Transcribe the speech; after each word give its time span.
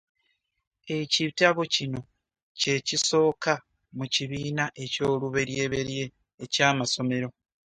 Ekitabo 0.99 1.61
kino 1.73 1.99
kye 2.59 2.75
kisooka 2.87 3.53
mu 3.97 4.05
kibiina 4.13 4.63
eky'olubereberye 4.83 6.05
eky'amasomero. 6.43 7.29